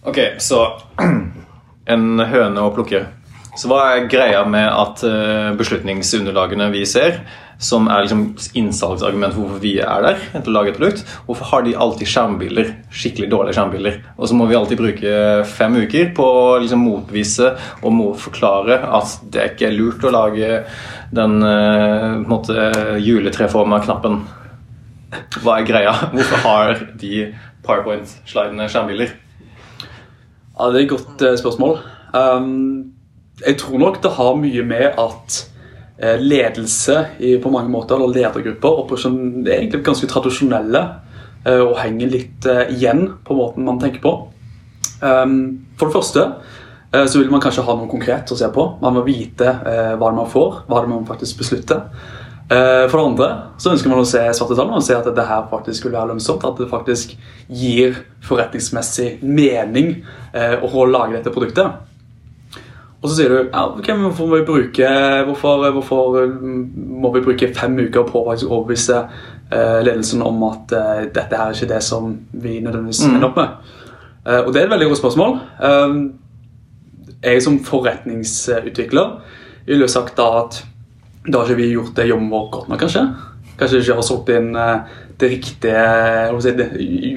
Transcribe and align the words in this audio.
Ok, 0.00 0.18
så 0.40 0.64
en 1.92 2.20
høne 2.24 2.62
å 2.64 2.72
plukke. 2.72 3.04
Så 3.58 3.68
hva 3.68 3.82
er 3.90 4.06
greia 4.08 4.40
med 4.48 4.64
at 4.64 5.02
eh, 5.04 5.50
beslutningsunderlagene 5.58 6.70
vi 6.72 6.86
ser, 6.88 7.18
som 7.60 7.90
er 7.92 8.06
liksom 8.06 8.22
innsalgsargument 8.56 9.34
for 9.34 9.44
hvorfor 9.44 9.60
vi 9.60 9.74
er 9.84 10.06
der, 10.06 10.22
til 10.38 10.48
å 10.48 10.54
lage 10.54 10.72
et 10.72 10.78
produkt, 10.78 11.04
hvorfor 11.26 11.50
har 11.50 11.66
de 11.66 11.76
alltid 11.76 12.08
skjermbilder? 12.08 12.72
Skikkelig 12.88 13.28
dårlige 13.34 13.58
skjermbilder. 13.58 14.00
Og 14.16 14.30
så 14.30 14.38
må 14.38 14.48
vi 14.48 14.56
alltid 14.56 14.80
bruke 14.80 15.14
fem 15.52 15.76
uker 15.82 16.14
på 16.16 16.32
å 16.38 16.58
liksom 16.64 16.86
motbevise 16.86 17.52
og 17.84 18.00
forklare 18.24 18.80
at 18.88 19.18
det 19.34 19.50
ikke 19.52 19.68
er 19.68 19.76
lurt 19.76 20.08
å 20.08 20.16
lage 20.16 20.62
den 21.12 21.40
eh, 21.44 22.98
juletreforma 23.04 23.84
knappen. 23.84 24.22
Hva 25.42 25.58
er 25.58 25.68
greia? 25.68 25.98
Hvorfor 26.14 26.46
har 26.46 26.86
de 27.02 27.26
PowerPoint-slidende 27.66 28.72
skjermbilder? 28.72 29.19
Ja, 30.60 30.68
Det 30.68 30.80
er 30.80 30.84
et 30.84 30.90
godt 30.92 31.22
eh, 31.24 31.38
spørsmål. 31.40 31.78
Um, 32.12 32.92
jeg 33.46 33.56
tror 33.56 33.78
nok 33.78 34.02
det 34.02 34.10
har 34.12 34.34
mye 34.36 34.62
med 34.62 34.98
at 35.00 35.36
eh, 36.02 36.20
ledelse 36.20 36.96
i, 37.18 37.38
på 37.40 37.50
mange 37.50 37.70
måter, 37.72 37.96
eller 37.96 38.12
ledergrupper, 38.12 38.82
operasjon, 38.82 39.46
er 39.46 39.54
egentlig 39.56 39.80
ganske 39.86 40.06
tradisjonelle 40.10 40.82
eh, 41.46 41.62
og 41.62 41.78
henger 41.80 42.12
litt 42.12 42.44
eh, 42.44 42.74
igjen 42.76 43.06
på 43.24 43.38
måten 43.38 43.64
man 43.64 43.80
tenker 43.80 44.04
på. 44.04 44.12
Um, 45.00 45.64
for 45.80 45.88
det 45.88 45.96
første 45.96 46.26
eh, 46.92 47.06
så 47.08 47.22
vil 47.22 47.32
man 47.32 47.40
kanskje 47.40 47.64
ha 47.64 47.78
noe 47.78 47.88
konkret 47.88 48.28
å 48.28 48.36
se 48.36 48.52
på. 48.52 48.66
Man 48.84 48.98
må 48.98 49.06
vite 49.08 49.48
eh, 49.48 49.94
hva 49.96 50.12
man 50.12 50.28
får, 50.28 50.66
hva 50.68 50.84
det 50.84 50.92
man 50.92 51.08
faktisk 51.08 51.40
beslutter. 51.40 51.86
Eh, 52.50 52.88
For 52.90 52.98
det 52.98 53.06
andre 53.06 53.26
så 53.62 53.70
ønsker 53.70 53.92
man 53.92 54.00
å 54.02 54.08
se 54.08 54.22
svarte 54.34 54.56
tall 54.58 54.72
og 54.74 54.82
se 54.82 54.96
at 54.96 55.06
det 55.14 55.26
her 55.28 55.44
faktisk 55.50 55.84
vil 55.86 55.92
være 55.94 56.10
lønnsomt. 56.10 56.42
At 56.48 56.58
det 56.58 56.70
faktisk 56.70 57.12
gir 57.48 58.00
forretningsmessig 58.26 59.20
mening 59.22 59.92
eh, 60.34 60.56
å 60.58 60.86
lage 60.90 61.14
dette 61.18 61.30
produktet. 61.34 61.86
Og 63.00 63.08
så 63.08 63.14
sier 63.16 63.30
du 63.32 63.36
ja, 63.38 63.62
ok, 63.70 63.86
men 63.94 64.02
hvorfor 64.10 64.26
må 64.28 64.40
vi 64.40 64.48
bruke 64.48 64.88
hvorfor, 65.24 65.62
hvorfor 65.72 66.18
mm, 66.28 66.64
må 67.00 67.12
vi 67.14 67.22
bruke 67.24 67.48
fem 67.56 67.78
uker 67.86 68.02
på 68.10 68.24
å 68.26 68.34
overbevise 68.34 68.98
eh, 68.98 69.78
ledelsen 69.86 70.20
om 70.26 70.42
at 70.50 70.74
dette 71.14 71.38
her 71.38 71.46
er 71.46 71.56
ikke 71.56 71.70
det 71.70 71.80
som 71.86 72.10
vi 72.32 72.58
nødvendigvis 72.60 73.00
Mm. 73.06 73.14
ender 73.14 73.28
opp 73.30 73.38
med? 73.40 73.48
Og 74.30 74.50
det 74.52 74.60
er 74.60 74.66
et 74.66 74.70
veldig 74.74 74.86
godt 74.90 74.98
spørsmål. 75.00 75.38
Jeg 77.24 77.40
som 77.42 77.56
forretningsutvikler 77.64 79.14
ville 79.66 79.88
sagt 79.88 80.18
da 80.18 80.26
at 80.42 80.58
da 81.26 81.38
har 81.38 81.50
ikke 81.50 81.60
vi 81.60 81.72
gjort 81.74 81.94
det 81.98 82.08
jobben 82.08 82.30
vår 82.32 82.48
godt 82.54 82.68
nok, 82.72 82.80
kanskje. 82.80 83.04
Kanskje 83.60 83.82
ikke 83.82 83.96
har 83.98 84.06
solgt 84.06 84.30
inn 84.32 84.54
eh, 84.56 85.00
det 85.20 85.28
riktige 85.34 85.80
si, 86.40 86.52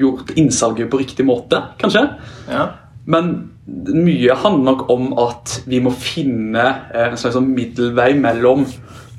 Gjort 0.00 0.34
innsalget 0.36 0.90
på 0.92 1.00
riktig 1.00 1.24
måte, 1.26 1.62
kanskje. 1.80 2.02
Ja. 2.50 2.66
Men 3.08 3.30
mye 3.64 4.36
handler 4.42 4.66
nok 4.74 4.84
om 4.92 5.14
at 5.24 5.62
vi 5.68 5.80
må 5.80 5.92
finne 5.96 6.66
eh, 6.92 7.08
en 7.10 7.16
slags 7.20 7.38
sånn 7.38 7.48
middelvei 7.56 8.12
mellom 8.20 8.66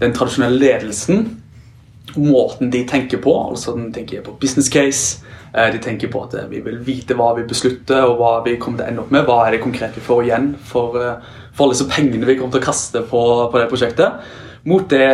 den 0.02 0.14
tradisjonelle 0.14 0.62
ledelsen 0.62 1.26
måten 2.16 2.70
de 2.72 2.84
tenker 2.88 3.18
på. 3.24 3.34
altså 3.50 3.74
De 3.80 3.90
tenker 3.96 4.22
på 4.24 4.38
business 4.40 4.70
case. 4.70 5.24
eh, 5.54 5.72
De 5.74 5.82
tenker 5.82 6.14
på 6.14 6.22
at 6.28 6.38
vi 6.52 6.62
vil 6.62 6.78
vite 6.86 7.18
hva 7.18 7.34
vi 7.40 7.50
beslutter 7.50 8.06
og 8.06 8.20
hva 8.22 8.36
vi 8.46 8.60
kommer 8.62 8.84
til 8.84 8.86
å 8.86 8.90
ende 8.94 9.02
opp 9.02 9.12
med. 9.18 9.26
Hva 9.26 9.48
er 9.48 9.58
det 9.58 9.66
konkret 9.66 9.98
vi 9.98 10.06
får 10.06 10.28
igjen 10.30 10.54
for, 10.62 10.94
for 11.54 11.66
alle 11.66 11.74
disse 11.74 11.90
pengene 11.90 12.30
vi 12.30 12.38
kommer 12.38 12.54
til 12.54 12.62
å 12.62 12.70
kaste 12.70 13.02
på, 13.10 13.22
på 13.50 13.64
det 13.64 13.70
prosjektet. 13.74 14.44
Mot 14.66 14.86
det, 14.90 15.08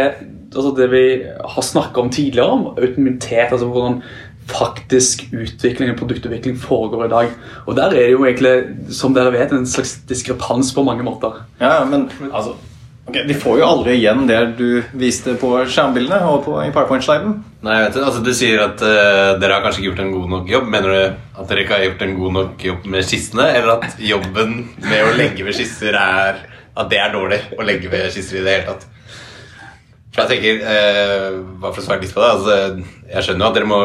altså 0.55 0.71
det 0.77 0.87
vi 0.91 1.05
har 1.27 1.65
snakka 1.65 2.01
om 2.01 2.11
tidligere, 2.13 2.51
om 2.51 2.67
autonomitet. 2.77 3.51
altså 3.51 3.67
hvordan 3.67 4.01
faktisk 4.51 5.27
utvikling 5.31 5.93
og 5.93 5.99
produktutvikling 6.01 6.57
foregår 6.59 7.05
i 7.05 7.11
dag. 7.11 7.29
Og 7.65 7.77
der 7.77 7.83
er 7.83 7.95
det 7.95 8.09
jo 8.11 8.25
egentlig, 8.25 8.55
som 8.93 9.15
dere 9.15 9.33
vet, 9.33 9.53
en 9.53 9.67
slags 9.67 9.99
diskrepans 10.09 10.73
på 10.75 10.83
mange 10.83 11.05
måter. 11.07 11.43
Ja, 11.61 11.83
men 11.85 12.09
altså 12.31 12.55
okay, 13.07 13.27
De 13.27 13.37
får 13.37 13.59
jo 13.61 13.67
aldri 13.67 13.95
igjen 13.99 14.27
det 14.29 14.39
du 14.59 14.81
viste 14.97 15.35
på 15.39 15.53
skjermbildene 15.65 16.21
og 16.27 16.45
på, 16.47 16.57
i 16.63 16.71
PowerPoint-sliden. 16.73 17.37
Nei, 17.61 17.77
jeg 17.77 17.87
vet 17.87 17.97
det. 17.97 18.05
Altså, 18.09 18.23
Du 18.25 18.31
sier 18.35 18.63
at 18.65 18.85
uh, 18.85 19.39
dere 19.41 19.57
har 19.57 19.65
kanskje 19.65 19.83
ikke 19.83 19.91
gjort 19.91 20.05
en 20.05 20.15
god 20.15 20.31
nok 20.35 20.55
jobb. 20.55 20.71
Mener 20.75 20.95
du 20.95 21.41
at 21.41 21.51
dere 21.51 21.65
ikke 21.65 21.77
har 21.77 21.85
gjort 21.89 22.07
en 22.07 22.17
god 22.21 22.39
nok 22.39 22.65
jobb 22.71 22.87
med 22.95 23.07
skissene, 23.07 23.51
eller 23.57 23.75
at 23.77 24.01
jobben 24.01 24.57
med 24.87 25.05
å 25.05 25.13
legge 25.19 25.45
ved 25.47 25.59
skisser 25.59 25.97
er 25.97 26.47
At 26.71 26.87
det 26.87 27.01
er 27.03 27.11
dårlig 27.11 27.37
å 27.59 27.65
legge 27.67 27.89
ved 27.91 28.09
skisser 28.13 28.39
i 28.39 28.43
det 28.45 28.53
hele 28.55 28.73
tatt? 28.73 28.87
For 30.11 30.25
jeg 30.25 30.29
tenker, 30.33 30.65
eh, 30.67 31.39
for 31.61 31.79
å 31.79 31.85
svare 31.85 32.03
litt 32.03 32.13
på 32.13 32.19
det 32.19 32.31
altså, 32.35 32.55
Jeg 33.07 33.23
skjønner 33.23 33.45
jo 33.45 33.49
at 33.49 33.55
dere 33.55 33.69
må 33.69 33.81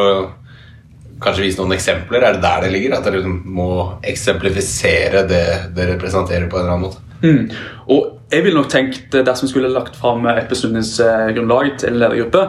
kanskje 1.22 1.44
vise 1.46 1.60
noen 1.62 1.76
eksempler. 1.76 2.24
Er 2.26 2.36
det 2.36 2.42
der 2.42 2.64
det 2.66 2.72
ligger? 2.74 2.96
At 2.96 3.06
dere 3.06 3.20
liksom 3.20 3.36
må 3.56 3.68
eksemplifisere 4.04 5.22
det 5.30 5.44
dere 5.76 5.96
presenterer 6.00 6.48
på 6.50 6.58
en 6.58 6.66
eller 6.66 6.74
annen 6.74 6.88
måte? 6.88 7.02
Mm. 7.22 7.46
Og 7.94 8.32
jeg 8.32 8.44
ville 8.44 8.58
nok 8.58 8.68
tenkt, 8.72 9.14
eh, 9.14 9.24
dersom 9.24 9.46
vi 9.46 9.52
skulle 9.54 9.72
lagt 9.72 9.96
fram 9.96 10.26
et 10.26 10.50
beslutningsgrunnlag 10.50 11.78
til 11.78 11.88
en 11.94 12.00
ledergruppe, 12.02 12.42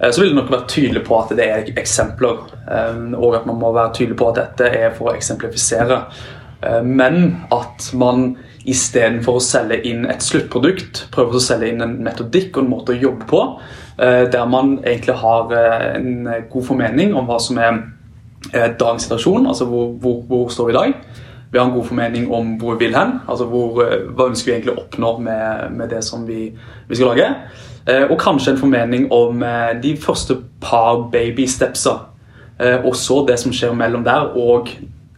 eh, 0.00 0.10
så 0.10 0.20
ville 0.20 0.34
det 0.34 0.40
nok 0.40 0.50
vært 0.56 0.68
tydelig 0.72 1.04
på 1.06 1.20
at 1.20 1.36
det 1.36 1.46
er 1.46 1.70
eksempler, 1.76 2.42
eh, 2.70 2.98
og 3.14 3.36
at 3.36 3.46
man 3.46 3.60
må 3.60 3.72
være 3.76 3.94
tydelig 4.00 4.18
på 4.18 4.32
at 4.32 4.40
dette 4.40 4.72
er 4.72 4.90
for 4.96 5.12
å 5.12 5.16
eksemplifisere. 5.16 6.02
Eh, 6.62 6.82
Men 6.82 7.46
at 7.52 7.90
man 7.94 8.36
istedenfor 8.68 9.38
å 9.38 9.42
selge 9.42 9.78
inn 9.88 10.06
et 10.10 10.24
sluttprodukt, 10.24 11.06
prøver 11.14 11.38
å 11.38 11.42
selge 11.42 11.70
inn 11.72 11.84
en 11.84 11.94
metodikk 12.04 12.56
og 12.56 12.64
en 12.64 12.72
måte 12.72 12.94
å 12.94 12.98
jobbe 12.98 13.28
på, 13.30 13.44
eh, 13.98 14.24
der 14.32 14.50
man 14.50 14.78
egentlig 14.84 15.16
har 15.22 15.54
eh, 15.54 15.86
en 15.98 16.28
god 16.50 16.66
formening 16.66 17.14
om 17.16 17.28
hva 17.28 17.38
som 17.42 17.58
er 17.58 17.80
eh, 18.52 18.68
dagens 18.78 19.08
situasjon, 19.08 19.48
altså 19.50 19.68
hvor, 19.70 19.94
hvor, 20.02 20.20
hvor 20.28 20.52
står 20.52 20.68
vi 20.68 20.74
i 20.74 20.78
dag. 20.78 20.98
Vi 21.48 21.58
har 21.58 21.66
en 21.66 21.74
god 21.74 21.88
formening 21.88 22.28
om 22.34 22.56
hvor 22.60 22.76
vi 22.76 22.86
vil 22.86 22.96
hen, 22.98 23.18
altså 23.26 23.48
hvor, 23.48 23.80
hva 23.80 24.28
ønsker 24.28 24.50
vi 24.50 24.56
egentlig 24.58 24.74
å 24.74 24.82
oppnå 24.82 25.14
med, 25.24 25.72
med 25.78 25.88
det 25.94 26.02
som 26.04 26.26
vi, 26.28 26.50
vi 26.88 26.98
skal 26.98 27.14
lage. 27.14 27.30
Og 28.10 28.18
kanskje 28.20 28.52
en 28.52 28.58
formening 28.60 29.06
om 29.16 29.40
de 29.80 29.94
første 29.96 30.36
par 30.60 31.06
baby 31.08 31.46
stepsa. 31.48 31.94
Og 32.82 32.92
så 33.00 33.22
det 33.24 33.38
som 33.40 33.54
skjer 33.56 33.72
mellom 33.72 34.04
der 34.04 34.28
og 34.36 34.68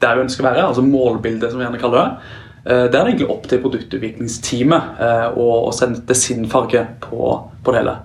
der 0.01 0.17
vi 0.17 0.25
ønsker 0.29 0.45
å 0.45 0.49
være, 0.49 0.69
altså 0.69 0.85
målbildet, 0.87 1.51
som 1.51 1.59
vi 1.61 1.67
gjerne 1.67 1.81
kaller 1.83 1.99
det. 1.99 2.31
Eh, 2.65 2.87
der 2.93 2.99
er 2.99 3.05
det 3.05 3.13
egentlig 3.15 3.31
opp 3.33 3.47
til 3.49 3.63
produktutviklingsteamet 3.63 5.01
eh, 5.01 5.39
å, 5.41 5.71
sette 5.73 6.17
sin 6.19 6.45
farge 6.51 6.83
på, 7.01 7.31
på 7.65 7.73
det 7.73 7.81
hele. 7.81 7.97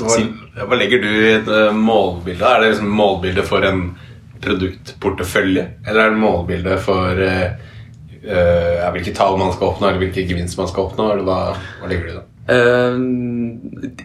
Hva, 0.00 0.16
hva 0.64 0.78
legger 0.80 1.02
du 1.02 1.10
i 1.10 1.34
et 1.34 1.50
eh, 1.52 1.76
målbilde? 1.76 2.46
Er 2.48 2.62
det 2.62 2.72
liksom 2.72 2.94
målbilde 2.96 3.44
for 3.44 3.68
en 3.68 3.84
produktportefølje? 4.42 5.66
Eller 5.84 6.06
er 6.06 6.14
det 6.14 6.22
målbilde 6.22 6.78
for 6.82 7.20
eh, 7.28 8.88
hvilke 8.96 9.12
tall 9.16 9.36
man 9.40 9.52
skal 9.52 9.74
oppnå, 9.74 9.90
eller 9.90 10.06
hvilke 10.06 10.24
gevinst 10.24 10.56
man 10.60 10.70
skal 10.70 10.88
oppnå? 10.88 11.10
Eller 11.12 11.28
hva, 11.28 11.40
hva 11.82 11.90
legger 11.90 12.08
du 12.08 12.14
i 12.14 12.18
det? 12.18 12.28
Uh, 12.42 12.98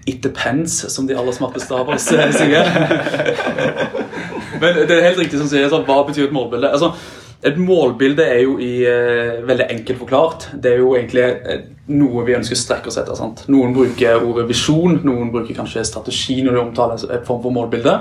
it 0.06 0.20
depends, 0.22 0.76
som 0.94 1.08
de 1.10 1.16
aller 1.18 1.34
smarteste 1.34 1.74
av 1.74 1.88
oss 1.90 2.06
sier. 2.06 2.68
Men 4.62 4.78
det 4.84 4.94
er 4.94 5.08
helt 5.08 5.24
riktig 5.24 5.40
som 5.40 5.50
sier, 5.50 5.66
sånn, 5.72 5.88
hva 5.88 6.04
betyr 6.06 6.28
et 6.28 6.36
målbilde? 6.36 6.70
Altså, 6.70 6.92
et 7.46 7.58
målbilde 7.62 8.24
er 8.26 8.42
jo 8.42 8.58
i, 8.58 8.82
eh, 8.88 9.44
veldig 9.46 9.68
enkelt 9.70 10.00
forklart. 10.00 10.50
Det 10.54 10.74
er 10.74 10.82
jo 10.82 10.96
egentlig 10.96 11.24
eh, 11.24 11.62
noe 11.94 12.26
vi 12.26 12.36
ønsker 12.36 12.58
å 12.58 12.64
strekke 12.64 12.92
oss 12.92 12.98
etter. 12.98 13.16
Sant? 13.16 13.46
Noen 13.48 13.76
bruker 13.76 14.24
ordet 14.24 14.48
visjon, 14.50 15.00
noen 15.06 15.32
bruker 15.32 15.56
kanskje 15.56 15.86
strategi 15.86 16.42
når 16.42 16.58
de 16.58 16.64
omtaler 16.66 17.08
et 17.14 17.26
form 17.28 17.44
for 17.46 17.54
målbilde. 17.54 18.00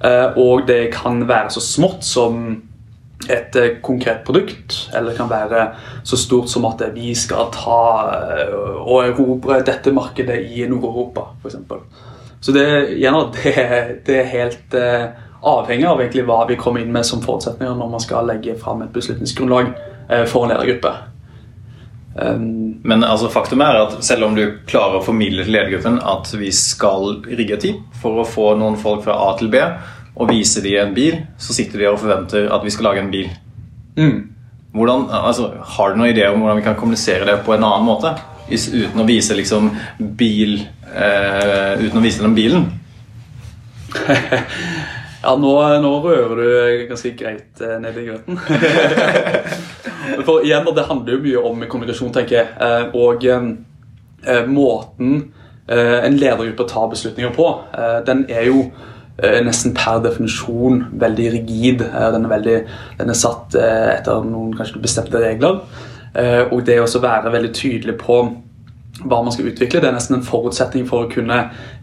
Eh, 0.00 0.38
og 0.38 0.66
det 0.70 0.92
kan 0.94 1.26
være 1.28 1.50
så 1.50 1.64
smått 1.64 2.06
som 2.06 2.62
et 3.28 3.56
eh, 3.56 3.80
konkret 3.82 4.22
produkt, 4.24 4.76
eller 4.94 5.10
det 5.10 5.18
kan 5.18 5.30
være 5.30 5.66
så 6.06 6.16
stort 6.16 6.48
som 6.50 6.64
at 6.70 6.80
eh, 6.86 6.94
vi 6.94 7.12
skal 7.14 7.50
ta 7.52 7.80
eh, 8.38 8.54
og 8.80 9.02
erobre 9.04 9.60
dette 9.66 9.92
markedet 9.92 10.38
i 10.54 10.64
Nord-Europa, 10.70 11.32
f.eks. 11.42 11.58
Så 12.40 12.52
det, 12.52 12.66
det, 13.42 13.54
det 14.06 14.16
er 14.22 14.32
helt 14.32 14.74
eh, 14.74 15.04
avhengig 15.40 15.86
av 15.88 16.00
egentlig 16.00 16.24
hva 16.28 16.42
vi 16.48 16.58
kommer 16.60 16.82
inn 16.82 16.92
med 16.92 17.06
som 17.06 17.22
forutsetninger 17.24 17.76
når 17.76 17.94
man 17.94 18.02
skal 18.02 18.28
legge 18.28 18.56
fram 18.60 18.82
et 18.84 18.92
beslutningsgrunnlag 18.94 19.72
eh, 20.08 20.26
for 20.28 20.44
en 20.44 20.54
ledergruppe. 20.54 20.92
Um, 22.14 22.80
Men 22.82 23.04
altså, 23.06 23.28
faktum 23.30 23.62
er 23.62 23.76
at 23.84 24.00
selv 24.04 24.26
om 24.26 24.34
du 24.34 24.42
klarer 24.66 24.98
å 24.98 25.04
formidle 25.04 25.44
til 25.46 25.54
ledergruppen 25.54 26.00
at 26.02 26.32
vi 26.34 26.50
skal 26.54 27.20
rigge 27.28 27.54
et 27.54 27.64
team 27.68 27.84
for 28.02 28.18
å 28.20 28.26
få 28.26 28.54
noen 28.58 28.80
folk 28.80 29.04
fra 29.06 29.14
A 29.28 29.30
til 29.38 29.52
B 29.52 29.60
og 30.20 30.26
vise 30.28 30.60
dem 30.64 30.80
en 30.82 30.96
bil, 30.96 31.20
så 31.40 31.54
sitter 31.56 31.80
de 31.80 31.86
og 31.88 32.00
forventer 32.02 32.50
at 32.52 32.64
vi 32.66 32.72
skal 32.74 32.90
lage 32.90 33.04
en 33.04 33.12
bil. 33.14 33.30
mm. 33.96 34.18
Hvordan, 34.70 35.08
altså, 35.10 35.48
har 35.66 35.90
du 35.90 35.96
noen 35.98 36.12
ideer 36.12 36.30
om 36.30 36.44
hvordan 36.44 36.60
vi 36.60 36.62
kan 36.62 36.76
kommunisere 36.78 37.24
det 37.26 37.40
på 37.42 37.56
en 37.56 37.64
annen 37.66 37.86
måte? 37.88 38.12
Uten 38.50 39.00
å 39.02 39.06
vise 39.08 39.36
liksom 39.38 39.70
bil 40.18 40.56
eh, 40.90 41.80
Uten 41.84 42.00
å 42.00 42.04
vise 42.04 42.24
dem 42.24 42.34
bilen? 42.34 42.66
Ja, 45.20 45.34
nå, 45.36 45.50
nå 45.84 45.88
rører 46.00 46.38
du 46.38 46.84
ganske 46.88 47.10
greit 47.12 47.60
eh, 47.60 47.74
ned 47.82 47.98
i 48.00 48.06
grøten. 48.06 48.38
For 50.26 50.46
igjen, 50.46 50.64
Det 50.76 50.86
handler 50.88 51.12
jo 51.12 51.24
mye 51.26 51.42
om 51.50 51.66
kommunikasjon, 51.68 52.12
tenker 52.14 52.38
jeg. 52.38 52.46
Eh, 52.56 52.86
og 52.96 53.26
eh, 53.28 54.46
måten 54.48 55.18
eh, 55.68 55.98
en 56.06 56.16
ledergruppe 56.16 56.64
tar 56.70 56.88
beslutninger 56.94 57.34
på, 57.36 57.50
eh, 57.76 57.98
den 58.08 58.24
er 58.32 58.48
jo 58.48 58.62
eh, 59.20 59.42
nesten 59.44 59.76
per 59.76 60.00
definisjon 60.06 60.86
veldig 61.04 61.28
rigid. 61.36 61.84
Eh, 61.90 62.08
Den 62.16 62.24
er, 62.24 62.32
veldig, 62.32 62.58
den 63.02 63.12
er 63.12 63.20
satt 63.26 63.60
eh, 63.60 63.90
etter 63.98 64.24
noen 64.24 64.56
kanskje 64.56 64.80
bestemte 64.80 65.20
regler. 65.20 65.60
Eh, 66.14 66.42
Og 66.50 66.64
det 66.66 66.80
å 66.80 67.02
være 67.02 67.32
veldig 67.32 67.52
tydelig 67.54 67.98
på 68.00 68.20
hva 69.00 69.22
man 69.24 69.32
skal 69.32 69.46
utvikle, 69.48 69.80
det 69.80 69.88
er 69.88 69.94
nesten 69.96 70.18
en 70.18 70.26
forutsetning 70.26 70.86
for 70.88 71.06
å 71.06 71.10
kunne 71.12 71.36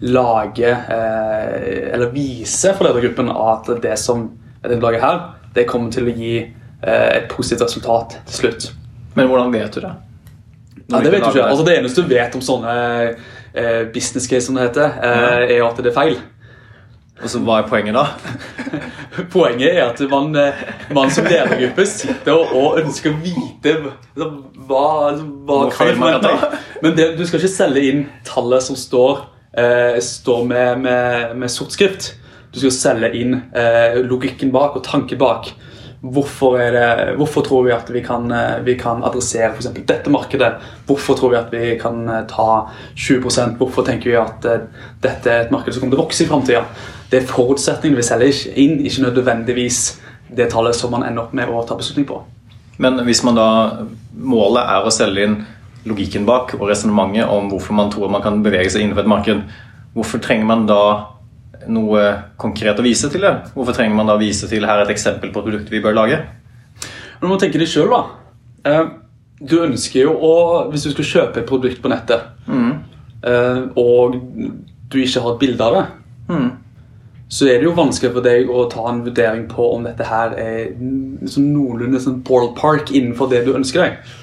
lage 0.06 0.68
eh, 0.70 1.94
eller 1.94 2.12
vise 2.14 2.74
for 2.78 2.86
ledergruppen 2.86 3.32
at 3.32 3.72
det 3.82 3.96
som 3.98 4.28
er 4.64 4.70
det 4.76 4.82
lager 4.84 5.02
her, 5.02 5.22
det 5.56 5.66
kommer 5.70 5.90
til 5.94 6.10
å 6.10 6.14
gi 6.14 6.36
eh, 6.44 7.10
et 7.18 7.30
positivt 7.32 7.64
resultat 7.66 8.20
til 8.28 8.42
slutt. 8.42 8.70
Men 9.16 9.32
hvordan 9.32 9.54
vet 9.56 9.74
du 9.74 9.82
det? 9.82 9.94
Ja, 10.88 11.02
det 11.02 11.12
vet 11.12 11.24
du 11.24 11.30
ikke. 11.32 11.48
Altså, 11.48 11.66
det 11.66 11.78
eneste 11.80 12.04
du 12.04 12.12
vet 12.12 12.36
om 12.38 12.44
sånne 12.46 12.76
eh, 13.54 13.84
business 13.94 14.28
case, 14.30 14.46
som 14.46 14.56
det 14.60 14.70
heter, 14.70 15.00
eh, 15.02 15.56
er 15.58 15.66
at 15.66 15.82
det 15.82 15.90
er 15.92 15.96
feil. 15.98 16.20
Og 17.18 17.32
så 17.32 17.40
Hva 17.42 17.62
er 17.62 17.70
poenget 17.70 17.98
da? 17.98 18.06
Poenget 19.34 19.72
er 19.72 19.88
at 19.88 20.02
man, 20.12 20.36
eh, 20.38 20.60
man 20.94 21.10
som 21.14 21.26
ledergruppe 21.26 21.86
sitter 21.90 22.38
og 22.38 22.78
ønsker 22.84 23.10
å 23.10 23.22
vite 23.24 23.74
hva, 24.14 24.84
hva 25.18 25.62
kan 25.74 25.90
jeg 25.90 25.98
forvente. 25.98 26.60
Men 26.84 26.98
det, 26.98 27.08
du 27.18 27.24
skal 27.26 27.42
ikke 27.42 27.56
selge 27.56 27.86
inn 27.90 28.04
tallet 28.28 28.68
som 28.68 28.78
står, 28.78 29.24
eh, 29.58 29.98
står 30.04 30.44
med, 30.50 30.84
med, 30.84 31.34
med 31.42 31.54
sort 31.54 31.74
skrift. 31.74 32.12
Du 32.54 32.60
skal 32.62 32.76
selge 32.76 33.10
inn 33.18 33.40
eh, 33.58 33.98
logikken 34.06 34.54
bak 34.54 34.78
og 34.78 34.86
tanken 34.86 35.20
bak. 35.22 35.50
Hvorfor, 35.98 36.60
det, 36.62 37.16
hvorfor 37.18 37.42
tror 37.42 37.64
vi 37.66 37.74
at 37.74 37.90
vi 37.90 38.04
kan, 38.06 38.30
eh, 38.32 38.60
vi 38.68 38.78
kan 38.78 39.02
adressere 39.08 39.56
eksempel 39.56 39.88
dette 39.90 40.14
markedet? 40.14 40.52
Hvorfor 40.86 41.18
tror 41.18 41.34
vi 41.34 41.40
at 41.42 41.50
vi 41.50 41.74
kan 41.82 42.06
eh, 42.06 42.22
ta 42.30 42.68
20% 42.94 43.58
Hvorfor 43.58 43.88
tenker 43.88 44.14
vi 44.14 44.22
at 44.22 44.46
dette 45.02 45.34
er 45.34 45.48
et 45.48 45.52
marked 45.56 45.74
som 45.74 45.82
kommer 45.82 45.98
til 45.98 46.04
å 46.04 46.06
vokse 46.06 46.24
i 46.28 46.30
framtida? 46.30 46.64
Det 47.12 47.22
er 47.22 47.28
forutsetningene 47.30 48.02
vi 48.02 48.06
selger 48.06 48.58
inn, 48.60 48.80
ikke 48.86 49.06
nødvendigvis 49.06 49.82
det 50.36 50.50
tallet 50.52 50.76
som 50.76 50.92
man 50.92 51.06
ender 51.08 51.24
opp 51.24 51.36
med 51.38 51.48
å 51.48 51.62
ta 51.68 51.78
beslutning 51.80 52.08
på. 52.10 52.20
Men 52.84 53.00
hvis 53.08 53.24
man 53.26 53.38
da 53.40 53.50
målet 54.12 54.68
er 54.68 54.86
å 54.86 54.92
selge 54.94 55.24
inn 55.24 55.38
logikken 55.88 56.26
bak 56.28 56.52
og 56.58 56.68
resonnementet 56.68 57.30
om 57.32 57.48
hvorfor 57.52 57.78
man 57.78 57.92
tror 57.94 58.12
man 58.12 58.26
kan 58.26 58.42
bevege 58.44 58.74
seg 58.74 58.84
innenfor 58.84 59.06
et 59.06 59.12
marked, 59.14 59.46
hvorfor 59.96 60.22
trenger 60.24 60.50
man 60.50 60.68
da 60.68 60.82
noe 61.72 62.04
konkret 62.40 62.80
å 62.80 62.86
vise 62.86 63.10
til 63.12 63.24
det? 63.24 63.34
Hvorfor 63.56 63.78
trenger 63.78 63.96
man 63.98 64.12
da 64.12 64.18
vise 64.20 64.50
til 64.52 64.68
her 64.68 64.82
er 64.82 64.86
et 64.86 64.94
eksempel 64.94 65.32
på 65.32 65.42
et 65.42 65.48
produkt 65.48 65.72
vi 65.72 65.82
bør 65.84 65.96
lage? 65.96 66.20
Du 67.22 67.26
må 67.32 67.40
tenke 67.40 67.60
det 67.60 67.70
selv 67.72 67.96
da. 67.96 68.04
Eh, 68.68 68.88
Du 69.38 69.60
ønsker 69.62 70.02
jo 70.02 70.16
å, 70.18 70.36
hvis 70.72 70.88
du 70.88 70.92
skal 70.96 71.06
kjøpe 71.06 71.40
et 71.44 71.46
produkt 71.46 71.78
på 71.78 71.90
nettet, 71.92 72.24
mm. 72.50 72.72
og 73.78 74.16
du 74.90 74.98
ikke 74.98 75.22
har 75.22 75.36
et 75.36 75.44
bilde 75.44 75.62
av 75.62 75.76
det, 75.76 75.84
Mm. 76.28 76.50
Så 77.28 77.50
er 77.52 77.60
det 77.60 77.68
jo 77.68 77.76
vanskelig 77.76 78.14
for 78.16 78.24
deg 78.24 78.48
å 78.48 78.64
ta 78.72 78.86
en 78.88 79.04
vurdering 79.04 79.44
på 79.52 79.66
om 79.76 79.84
dette 79.84 80.06
her 80.08 80.36
er 80.40 80.70
liksom 80.78 81.50
noenlunde 81.52 82.00
sånn 82.00 82.22
ballpark 82.28 82.94
innenfor 82.96 83.28
det 83.34 83.44
du 83.48 83.52
ønsker 83.58 83.84
deg. 83.84 84.16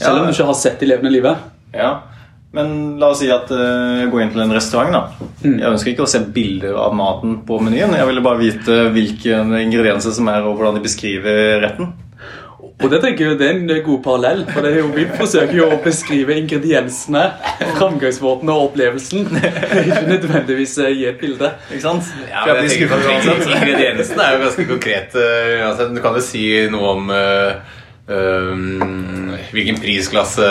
Selv 0.00 0.22
om 0.22 0.26
du 0.26 0.32
ikke 0.32 0.48
har 0.48 0.56
sett 0.58 0.80
det 0.80 0.88
i 0.88 0.90
levende 0.90 1.12
livet. 1.12 1.42
Ja, 1.74 1.90
men 2.54 2.96
la 3.02 3.10
oss 3.10 3.20
si 3.20 3.28
at 3.34 3.50
eh, 3.50 4.00
jeg 4.04 4.10
går 4.12 4.22
inn 4.22 4.32
til 4.32 4.44
en 4.44 4.54
restaurant. 4.54 4.94
da. 4.94 5.28
Mm. 5.42 5.56
Jeg 5.58 5.70
ønsker 5.72 5.92
ikke 5.92 6.06
å 6.06 6.10
se 6.10 6.22
bilder 6.36 6.78
av 6.78 6.94
maten 6.96 7.40
på 7.46 7.58
menyen. 7.62 7.96
Jeg 7.98 8.08
ville 8.08 8.22
bare 8.24 8.40
vite 8.40 8.76
hvilke 8.94 9.40
ingredienser 9.60 10.14
som 10.14 10.30
er, 10.30 10.46
og 10.46 10.56
hvordan 10.56 10.78
de 10.78 10.84
beskriver 10.84 11.58
retten. 11.64 11.90
Og 12.82 12.90
det 12.90 12.98
tenker 13.04 13.28
jeg 13.28 13.38
det 13.38 13.46
er 13.46 13.58
en 13.60 13.84
god 13.86 14.00
parallell, 14.02 14.40
for 14.50 14.64
det 14.66 14.72
er 14.74 14.80
jo, 14.80 14.88
vi 14.96 15.04
forsøker 15.06 15.54
jo 15.56 15.68
å 15.70 15.76
beskrive 15.84 16.34
ingrediensene, 16.40 17.22
framgangsmåten 17.78 18.50
og 18.50 18.64
opplevelsen. 18.68 19.28
Ikke 19.84 20.02
nødvendigvis 20.08 20.74
eh, 20.82 20.90
gi 20.98 21.06
et 21.12 21.20
bilde. 21.20 21.52
Ikke 21.70 21.84
sant? 21.84 22.10
Ja, 22.26 22.42
men 22.48 22.66
jeg 22.66 22.74
tenker 22.74 22.96
at. 22.98 23.46
Ingrediensene 23.60 24.26
er 24.26 24.34
jo 24.34 24.42
ganske 24.42 24.66
konkrete. 24.72 25.28
Altså, 25.68 25.88
Du 25.94 26.02
kan 26.02 26.18
jo 26.18 26.24
si 26.26 26.44
noe 26.72 26.90
om 26.96 27.14
uh, 27.14 27.78
um, 28.10 29.32
hvilken 29.54 29.78
prisklasse 29.80 30.50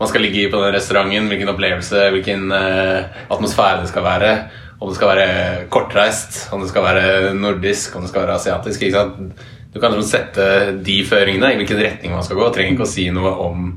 man 0.00 0.08
skal 0.08 0.24
ligge 0.24 0.46
i 0.46 0.48
på 0.48 0.64
den 0.64 0.72
restauranten, 0.72 1.28
hvilken 1.28 1.52
opplevelse, 1.52 2.08
hvilken 2.16 2.48
uh, 2.48 3.12
atmosfære 3.28 3.84
det 3.84 3.92
skal 3.92 4.08
være. 4.08 4.34
Om 4.80 4.88
det 4.88 4.96
skal 4.96 5.10
være 5.12 5.30
kortreist, 5.68 6.46
om 6.56 6.64
det 6.64 6.72
skal 6.72 6.86
være 6.88 7.34
nordisk, 7.36 7.92
om 7.94 8.06
det 8.06 8.14
skal 8.14 8.24
være 8.24 8.40
asiatisk. 8.40 8.88
ikke 8.88 8.96
sant? 8.96 9.48
Du 9.72 9.78
kan 9.78 9.94
liksom 9.94 10.08
sette 10.10 10.44
de 10.82 10.96
føringene 11.06 11.52
i 11.52 11.60
hvilken 11.60 11.78
retning 11.78 12.14
man 12.16 12.26
skal 12.26 12.40
gå. 12.40 12.48
Trenger 12.54 12.74
ikke 12.74 12.88
å 12.88 12.90
si 12.90 13.06
noe 13.14 13.32
om 13.44 13.70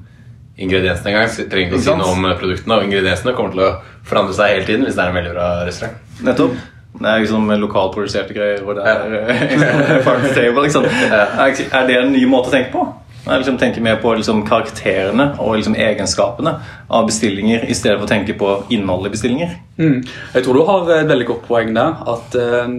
ingrediensene 0.57 1.13
engang. 1.13 1.29
Trenger 1.51 1.67
ikke 1.67 1.81
å 1.81 1.85
si 1.85 1.97
noe 1.99 2.15
om 2.15 2.29
produktene. 2.39 2.79
Og 2.79 2.87
ingrediensene 2.87 3.35
kommer 3.37 3.53
til 3.53 3.65
å 3.67 3.71
forandre 4.07 4.37
seg 4.37 4.55
hele 4.55 4.67
tiden 4.69 4.87
hvis 4.87 4.97
det 4.97 5.05
er 5.05 5.13
en 5.13 5.19
veldig 5.19 5.35
bra 5.35 5.49
restaurant. 5.67 6.01
Nettopp. 6.25 6.57
Det 6.93 7.09
er 7.09 7.23
liksom 7.23 7.47
lokalproduserte 7.57 8.35
greier 8.35 8.59
hvor 8.65 8.77
det 8.77 8.83
er 8.85 9.15
ja. 9.57 10.01
farm 10.07 10.27
table. 10.33 10.65
Liksom. 10.65 10.85
Er 10.85 11.49
er 11.49 11.87
det 11.89 11.95
en 12.01 12.13
ny 12.13 12.25
måte 12.29 12.51
å 12.51 12.53
tenke 12.53 12.73
på? 12.73 12.83
Jeg 13.23 13.39
liksom 13.39 13.57
tenker 13.57 13.81
mer 13.81 14.01
på 14.03 14.11
liksom 14.19 14.41
karakterene 14.43 15.29
og 15.39 15.55
liksom 15.55 15.77
egenskapene 15.79 16.57
av 16.91 17.05
bestillinger 17.07 17.63
i 17.71 17.75
stedet 17.77 17.95
for 17.95 18.03
å 18.03 18.11
tenke 18.11 18.35
på 18.35 18.49
innholdet 18.75 19.09
i 19.09 19.13
bestillinger. 19.13 19.53
Mm. 19.79 20.01
Jeg 20.33 20.43
tror 20.43 20.59
du 20.59 20.65
har 20.67 20.91
et 20.97 21.07
veldig 21.07 21.27
godt 21.29 21.45
poeng 21.47 21.71
der. 21.77 22.01
At 22.13 22.35
eh, 22.35 22.73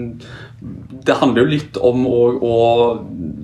det 1.05 1.13
handler 1.21 1.45
jo 1.45 1.51
litt 1.51 1.77
om 1.77 2.07
å, 2.09 2.21
å 2.41 2.55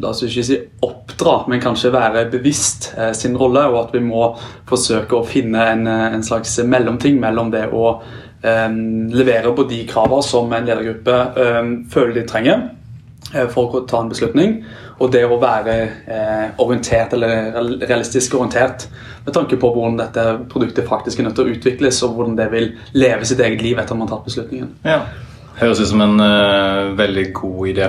la 0.00 0.12
oss 0.14 0.22
ikke 0.24 0.44
si 0.46 0.56
oppdra, 0.86 1.34
men 1.50 1.60
kanskje 1.60 1.92
være 1.92 2.24
bevisst 2.32 2.90
eh, 2.96 3.12
sin 3.16 3.36
rolle, 3.40 3.66
og 3.68 3.78
at 3.82 3.94
vi 3.96 4.02
må 4.04 4.30
forsøke 4.68 5.18
å 5.18 5.26
finne 5.28 5.66
en, 5.74 5.86
eh, 5.90 6.06
en 6.16 6.24
slags 6.24 6.56
mellomting 6.64 7.20
mellom 7.20 7.52
det 7.52 7.66
å 7.68 7.92
eh, 8.00 8.68
levere 9.12 9.52
på 9.56 9.68
de 9.68 9.82
kravene 9.90 10.24
som 10.24 10.52
en 10.56 10.68
ledergruppe 10.68 11.20
eh, 11.44 11.62
føler 11.92 12.16
de 12.16 12.26
trenger 12.30 12.64
eh, 13.34 13.48
for 13.52 13.76
å 13.76 13.84
ta 13.90 14.00
en 14.00 14.12
beslutning, 14.12 14.62
og 15.00 15.12
det 15.12 15.26
å 15.28 15.40
være 15.40 15.78
eh, 16.08 16.46
orientert 16.64 17.12
eller 17.16 17.52
realistisk 17.84 18.38
orientert 18.40 18.88
med 19.26 19.34
tanke 19.36 19.60
på 19.60 19.74
hvordan 19.74 20.00
dette 20.00 20.30
produktet 20.48 20.88
faktisk 20.88 21.20
er 21.20 21.28
nødt 21.28 21.36
til 21.36 21.50
å 21.50 21.58
utvikles, 21.58 22.00
og 22.06 22.16
hvordan 22.16 22.40
det 22.40 22.52
vil 22.54 22.72
leve 22.96 23.28
sitt 23.28 23.44
eget 23.44 23.60
liv 23.64 23.80
etter 23.80 23.98
man 23.98 24.08
har 24.08 24.16
tatt 24.16 24.32
beslutningen. 24.32 24.78
Ja. 24.88 25.02
Høres 25.60 25.80
ut 25.82 25.90
som 25.90 26.00
en 26.00 26.20
uh, 26.24 26.96
veldig 26.96 27.26
god 27.36 27.66
idé. 27.68 27.88